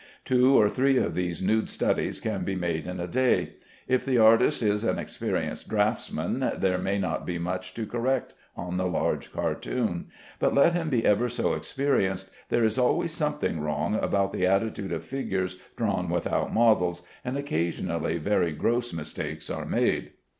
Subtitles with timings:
[0.25, 3.57] Two or three of these nude studies can be made in a day.
[3.87, 8.77] If the artist is an experienced draughtsman, there may not be much to correct on
[8.77, 10.07] the large cartoon;
[10.39, 14.91] but let him be ever so experienced, there is always something wrong about the attitude
[14.91, 20.13] of figures drawn without models, and occasionally very gross mistakes are made.